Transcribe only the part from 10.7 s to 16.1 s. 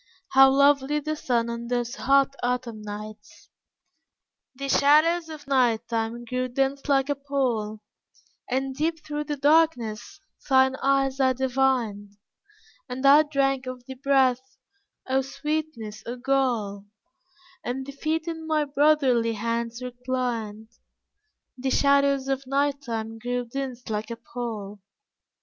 eyes I divined, And I drank of thy breath oh sweetness,